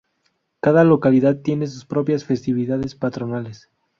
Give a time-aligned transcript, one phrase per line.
[0.61, 3.69] Cada localidad tiene sus propias festividades patronales.